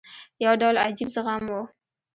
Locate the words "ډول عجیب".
0.61-1.09